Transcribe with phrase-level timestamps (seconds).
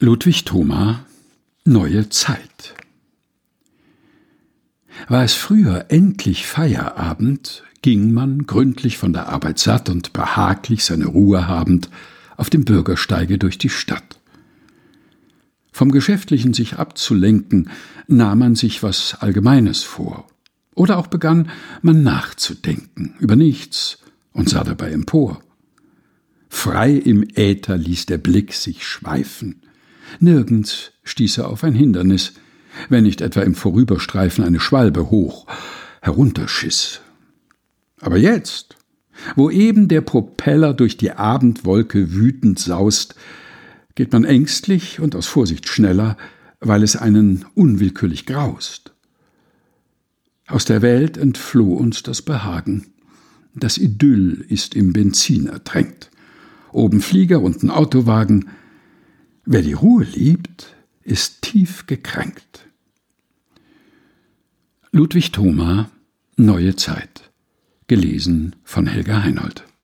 [0.00, 1.04] Ludwig Thoma
[1.64, 2.76] Neue Zeit
[5.08, 11.06] War es früher endlich Feierabend, ging man, gründlich von der Arbeit satt und behaglich seine
[11.06, 11.90] Ruhe habend,
[12.36, 14.20] auf dem Bürgersteige durch die Stadt.
[15.72, 17.68] Vom Geschäftlichen sich abzulenken,
[18.06, 20.28] nahm man sich was Allgemeines vor.
[20.76, 21.50] Oder auch begann
[21.82, 23.98] man nachzudenken über nichts
[24.30, 25.42] und sah dabei empor.
[26.48, 29.62] Frei im Äther ließ der Blick sich schweifen,
[30.20, 32.34] Nirgends stieß er auf ein Hindernis,
[32.88, 35.46] wenn nicht etwa im Vorüberstreifen eine Schwalbe hoch
[36.00, 37.00] herunterschiss.
[38.00, 38.76] Aber jetzt,
[39.36, 43.14] wo eben der Propeller durch die Abendwolke wütend saust,
[43.94, 46.16] geht man ängstlich und aus Vorsicht schneller,
[46.60, 48.92] weil es einen unwillkürlich graust.
[50.46, 52.86] Aus der Welt entfloh uns das Behagen.
[53.54, 56.10] Das Idyll ist im Benzin ertränkt.
[56.72, 58.46] Oben Flieger, unten Autowagen,
[59.50, 62.66] Wer die Ruhe liebt, ist tief gekränkt.
[64.90, 65.90] Ludwig Thoma
[66.36, 67.30] Neue Zeit.
[67.86, 69.64] Gelesen von Helga Heinold.